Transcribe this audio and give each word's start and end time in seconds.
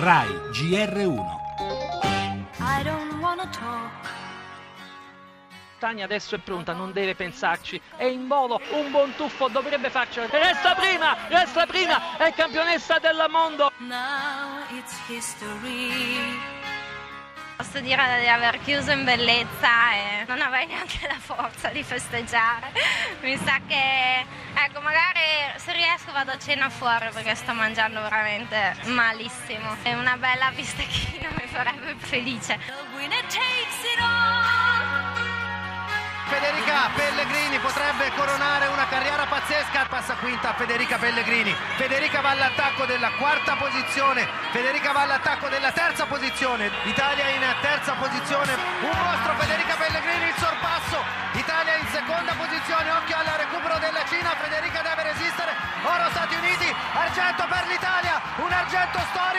RAI 0.00 0.28
GR1 0.52 1.26
I 2.60 2.82
don't 2.84 3.20
wanna 3.20 3.48
talk. 3.50 3.90
Tania 5.80 6.04
adesso 6.04 6.36
è 6.36 6.38
pronta, 6.38 6.72
non 6.72 6.92
deve 6.92 7.16
pensarci, 7.16 7.80
è 7.96 8.04
in 8.04 8.28
volo, 8.28 8.60
un 8.74 8.92
buon 8.92 9.16
tuffo 9.16 9.48
dovrebbe 9.48 9.90
farcela. 9.90 10.28
Resta 10.30 10.76
prima, 10.76 11.16
resta 11.26 11.66
prima, 11.66 12.16
è 12.16 12.32
campionessa 12.32 13.00
del 13.00 13.26
mondo. 13.28 13.72
Now 13.78 14.62
it's 14.70 14.96
history. 15.08 16.57
Posso 17.78 17.90
dire 17.90 18.20
di 18.20 18.28
aver 18.28 18.58
chiuso 18.62 18.90
in 18.90 19.04
bellezza 19.04 19.92
e 19.92 20.24
non 20.26 20.40
avrei 20.40 20.66
neanche 20.66 21.06
la 21.06 21.18
forza 21.20 21.68
di 21.68 21.84
festeggiare. 21.84 22.72
Mi 23.20 23.36
sa 23.36 23.60
che, 23.68 24.26
ecco, 24.64 24.80
magari 24.80 25.20
se 25.58 25.72
riesco 25.74 26.10
vado 26.10 26.32
a 26.32 26.38
cena 26.38 26.70
fuori 26.70 27.08
perché 27.12 27.36
sto 27.36 27.52
mangiando 27.52 28.02
veramente 28.02 28.74
malissimo. 28.86 29.76
E 29.84 29.94
una 29.94 30.16
bella 30.16 30.50
bistecchina 30.50 31.28
mi 31.38 31.46
farebbe 31.46 31.94
felice. 31.98 32.58
Pellegrini 37.58 37.60
potrebbe 37.60 38.10
coronare 38.14 38.66
una 38.68 38.86
carriera 38.86 39.26
pazzesca. 39.26 39.86
Passa 39.88 40.14
quinta 40.14 40.54
Federica 40.54 40.96
Pellegrini. 40.98 41.54
Federica 41.76 42.20
va 42.20 42.30
all'attacco 42.30 42.86
della 42.86 43.10
quarta 43.18 43.56
posizione. 43.56 44.26
Federica 44.50 44.92
va 44.92 45.02
all'attacco 45.02 45.48
della 45.48 45.72
terza 45.72 46.06
posizione. 46.06 46.70
Italia 46.84 47.28
in 47.28 47.42
terza 47.60 47.92
posizione. 47.94 48.54
Un 48.82 48.96
mostro 49.02 49.34
Federica 49.38 49.74
Pellegrini 49.74 50.28
il 50.28 50.34
sorpasso. 50.38 51.02
Italia 51.34 51.76
in 51.76 51.86
seconda 51.90 52.32
posizione. 52.34 52.90
Occhio 52.90 53.16
al 53.16 53.26
recupero 53.36 53.78
della 53.78 54.04
Cina. 54.06 54.30
Federica 54.38 54.82
deve 54.82 55.02
resistere. 55.02 55.52
Oro 55.82 56.10
Stati 56.10 56.34
Uniti. 56.34 56.68
Argento 56.94 57.44
per 57.48 57.64
l'Italia. 57.66 58.20
Un 58.36 58.52
argento 58.52 58.98
storico 59.10 59.37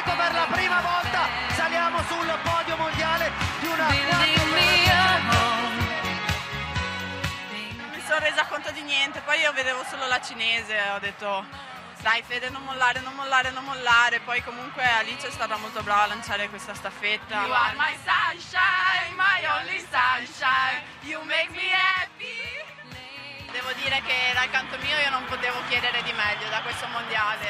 sono 8.10 8.26
resa 8.26 8.48
conto 8.48 8.72
di 8.72 8.82
niente, 8.82 9.22
poi 9.22 9.40
io 9.40 9.54
vedevo 9.54 9.84
solo 9.84 10.08
la 10.08 10.20
cinese 10.20 10.76
e 10.76 10.90
ho 10.90 10.98
detto 10.98 11.46
dai 12.02 12.24
Fede 12.26 12.50
non 12.50 12.64
mollare, 12.64 13.02
non 13.02 13.14
mollare, 13.14 13.52
non 13.52 13.64
mollare, 13.64 14.20
poi 14.22 14.44
comunque 14.44 14.84
Alice 14.84 15.28
è 15.28 15.30
stata 15.30 15.58
molto 15.58 15.84
brava 15.84 16.04
a 16.04 16.08
lanciare 16.08 16.50
questa 16.50 16.74
staffetta. 16.74 17.46
You 17.46 17.54
are 17.54 17.76
my 17.78 17.94
sunshine, 18.02 19.14
my 19.14 19.46
only 19.46 19.78
sunshine, 19.78 20.82
you 21.02 21.22
make 21.22 21.52
me 21.52 21.70
happy. 21.70 22.34
Devo 23.52 23.72
dire 23.74 24.02
che 24.02 24.32
dal 24.34 24.50
canto 24.50 24.80
mio 24.80 24.98
io 24.98 25.12
non 25.12 25.26
potevo 25.26 25.62
chiedere 25.68 26.02
di 26.02 26.12
meglio 26.14 26.50
da 26.50 26.62
questo 26.62 26.88
mondiale. 26.88 27.46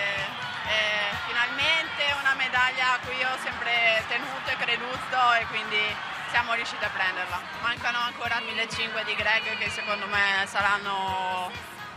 E 0.67 1.15
finalmente 1.25 2.03
una 2.19 2.33
medaglia 2.35 2.95
a 2.95 2.99
cui 2.99 3.15
io 3.15 3.29
ho 3.31 3.37
sempre 3.41 4.03
tenuto 4.09 4.49
e 4.51 4.57
creduto 4.57 5.33
e 5.39 5.45
quindi 5.47 5.95
siamo 6.29 6.53
riusciti 6.53 6.83
a 6.83 6.89
prenderla. 6.89 7.41
Mancano 7.61 7.97
ancora 7.99 8.39
1500 8.39 9.03
di 9.03 9.15
Greg 9.15 9.57
che 9.57 9.69
secondo 9.69 10.07
me 10.07 10.45
saranno 10.45 11.51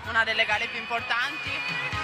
una 0.09 0.25
delle 0.25 0.45
gare 0.45 0.67
più 0.69 0.79
importanti. 0.79 2.02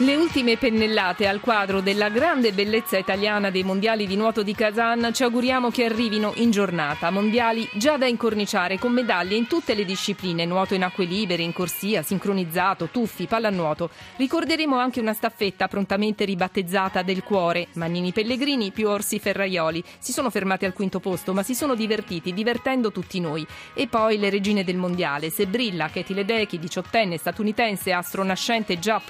Le 0.00 0.14
ultime 0.14 0.56
pennellate 0.56 1.26
al 1.26 1.40
quadro 1.40 1.80
della 1.80 2.08
grande 2.08 2.52
bellezza 2.52 2.96
italiana 2.96 3.50
dei 3.50 3.64
mondiali 3.64 4.06
di 4.06 4.14
nuoto 4.14 4.44
di 4.44 4.54
Kazan 4.54 5.10
ci 5.12 5.24
auguriamo 5.24 5.70
che 5.72 5.86
arrivino 5.86 6.34
in 6.36 6.52
giornata. 6.52 7.10
Mondiali 7.10 7.68
già 7.72 7.96
da 7.96 8.06
incorniciare 8.06 8.78
con 8.78 8.92
medaglie 8.92 9.34
in 9.34 9.48
tutte 9.48 9.74
le 9.74 9.84
discipline: 9.84 10.44
nuoto 10.44 10.74
in 10.74 10.84
acque 10.84 11.04
libere, 11.04 11.42
in 11.42 11.52
corsia, 11.52 12.02
sincronizzato, 12.02 12.90
tuffi, 12.92 13.26
pallanuoto. 13.26 13.90
Ricorderemo 14.18 14.78
anche 14.78 15.00
una 15.00 15.14
staffetta 15.14 15.66
prontamente 15.66 16.24
ribattezzata 16.24 17.02
del 17.02 17.24
cuore. 17.24 17.66
Mannini 17.72 18.12
Pellegrini 18.12 18.70
più 18.70 18.86
Orsi 18.86 19.18
Ferraioli 19.18 19.82
si 19.98 20.12
sono 20.12 20.30
fermati 20.30 20.64
al 20.64 20.74
quinto 20.74 21.00
posto, 21.00 21.32
ma 21.34 21.42
si 21.42 21.56
sono 21.56 21.74
divertiti, 21.74 22.32
divertendo 22.32 22.92
tutti 22.92 23.18
noi. 23.18 23.44
E 23.74 23.88
poi 23.88 24.16
le 24.16 24.30
regine 24.30 24.62
del 24.62 24.76
mondiale: 24.76 25.28
Sebrilla, 25.30 25.90
Katie 25.90 26.14
Ledecky, 26.14 26.60
diciottenne 26.60 27.16
statunitense, 27.16 27.90
astro 27.92 28.22
nascente 28.22 28.78
già 28.78 29.00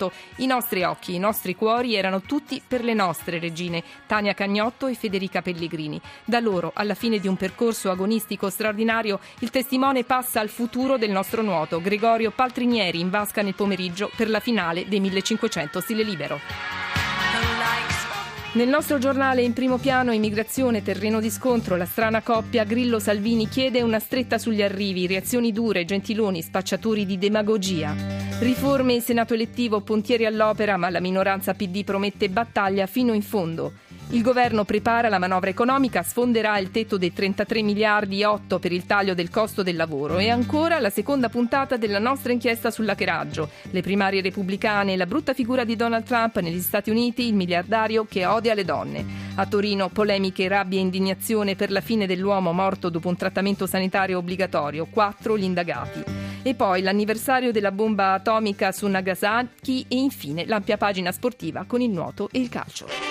plurimedagliato. 0.00 0.12
I 0.36 0.46
nostri 0.46 0.82
occhi, 0.82 1.14
i 1.14 1.18
nostri 1.18 1.54
cuori 1.54 1.94
erano 1.94 2.22
tutti 2.22 2.62
per 2.66 2.82
le 2.82 2.94
nostre 2.94 3.38
regine, 3.38 3.82
Tania 4.06 4.32
Cagnotto 4.32 4.86
e 4.86 4.94
Federica 4.94 5.42
Pellegrini. 5.42 6.00
Da 6.24 6.40
loro, 6.40 6.72
alla 6.74 6.94
fine 6.94 7.18
di 7.18 7.28
un 7.28 7.36
percorso 7.36 7.90
agonistico 7.90 8.48
straordinario, 8.48 9.20
il 9.40 9.50
testimone 9.50 10.04
passa 10.04 10.40
al 10.40 10.48
futuro 10.48 10.96
del 10.96 11.10
nostro 11.10 11.42
nuoto. 11.42 11.80
Gregorio 11.80 12.30
Paltrinieri 12.30 13.00
in 13.00 13.10
vasca 13.10 13.42
nel 13.42 13.54
pomeriggio 13.54 14.10
per 14.16 14.30
la 14.30 14.40
finale 14.40 14.88
dei 14.88 15.00
1500 15.00 15.80
stile 15.80 16.02
libero. 16.02 16.79
Nel 18.52 18.66
nostro 18.66 18.98
giornale 18.98 19.42
in 19.42 19.52
primo 19.52 19.78
piano 19.78 20.10
immigrazione, 20.10 20.82
terreno 20.82 21.20
di 21.20 21.30
scontro, 21.30 21.76
la 21.76 21.84
strana 21.84 22.20
coppia 22.20 22.64
Grillo-Salvini 22.64 23.48
chiede 23.48 23.80
una 23.80 24.00
stretta 24.00 24.38
sugli 24.38 24.60
arrivi, 24.60 25.06
reazioni 25.06 25.52
dure, 25.52 25.84
gentiloni, 25.84 26.42
spacciatori 26.42 27.06
di 27.06 27.16
demagogia. 27.16 27.94
Riforme 28.40 28.94
in 28.94 29.02
Senato 29.02 29.34
elettivo, 29.34 29.82
pontieri 29.82 30.26
all'opera, 30.26 30.76
ma 30.76 30.90
la 30.90 30.98
minoranza 30.98 31.54
PD 31.54 31.84
promette 31.84 32.28
battaglia 32.28 32.86
fino 32.86 33.12
in 33.12 33.22
fondo. 33.22 33.72
Il 34.12 34.22
governo 34.22 34.64
prepara 34.64 35.08
la 35.08 35.20
manovra 35.20 35.50
economica, 35.50 36.02
sfonderà 36.02 36.58
il 36.58 36.72
tetto 36.72 36.98
dei 36.98 37.12
33 37.12 37.62
miliardi 37.62 38.22
e 38.22 38.24
8 38.24 38.58
per 38.58 38.72
il 38.72 38.84
taglio 38.84 39.14
del 39.14 39.30
costo 39.30 39.62
del 39.62 39.76
lavoro 39.76 40.18
e 40.18 40.28
ancora 40.28 40.80
la 40.80 40.90
seconda 40.90 41.28
puntata 41.28 41.76
della 41.76 42.00
nostra 42.00 42.32
inchiesta 42.32 42.72
sull'hackeraggio, 42.72 43.48
le 43.70 43.82
primarie 43.82 44.20
repubblicane, 44.20 44.96
la 44.96 45.06
brutta 45.06 45.32
figura 45.32 45.62
di 45.62 45.76
Donald 45.76 46.02
Trump 46.02 46.40
negli 46.40 46.58
Stati 46.58 46.90
Uniti, 46.90 47.28
il 47.28 47.34
miliardario 47.34 48.04
che 48.04 48.26
odia 48.26 48.54
le 48.54 48.64
donne. 48.64 49.06
A 49.36 49.46
Torino 49.46 49.88
polemiche, 49.90 50.48
rabbia 50.48 50.78
e 50.78 50.82
indignazione 50.82 51.54
per 51.54 51.70
la 51.70 51.80
fine 51.80 52.08
dell'uomo 52.08 52.52
morto 52.52 52.88
dopo 52.88 53.06
un 53.06 53.16
trattamento 53.16 53.64
sanitario 53.64 54.18
obbligatorio, 54.18 54.88
quattro 54.90 55.38
gli 55.38 55.44
indagati. 55.44 56.02
E 56.42 56.54
poi 56.56 56.82
l'anniversario 56.82 57.52
della 57.52 57.70
bomba 57.70 58.14
atomica 58.14 58.72
su 58.72 58.88
Nagasaki 58.88 59.86
e 59.86 59.94
infine 59.94 60.46
l'ampia 60.46 60.76
pagina 60.76 61.12
sportiva 61.12 61.62
con 61.64 61.80
il 61.80 61.90
nuoto 61.90 62.28
e 62.32 62.40
il 62.40 62.48
calcio. 62.48 63.09